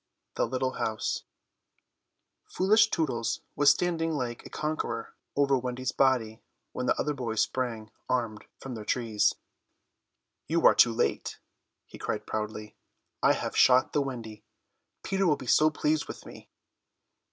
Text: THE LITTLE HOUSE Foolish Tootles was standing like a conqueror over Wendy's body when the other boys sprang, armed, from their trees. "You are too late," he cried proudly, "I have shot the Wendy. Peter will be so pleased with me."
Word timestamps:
THE 0.33 0.47
LITTLE 0.47 0.79
HOUSE 0.81 1.25
Foolish 2.47 2.89
Tootles 2.89 3.41
was 3.55 3.69
standing 3.69 4.13
like 4.15 4.43
a 4.43 4.49
conqueror 4.49 5.13
over 5.35 5.55
Wendy's 5.59 5.91
body 5.91 6.41
when 6.71 6.87
the 6.87 6.99
other 6.99 7.13
boys 7.13 7.41
sprang, 7.41 7.91
armed, 8.09 8.45
from 8.57 8.73
their 8.73 8.83
trees. 8.83 9.35
"You 10.47 10.65
are 10.65 10.73
too 10.73 10.91
late," 10.91 11.37
he 11.85 11.99
cried 11.99 12.25
proudly, 12.25 12.75
"I 13.21 13.33
have 13.33 13.55
shot 13.55 13.93
the 13.93 14.01
Wendy. 14.01 14.43
Peter 15.03 15.27
will 15.27 15.35
be 15.37 15.45
so 15.45 15.69
pleased 15.69 16.07
with 16.07 16.25
me." 16.25 16.49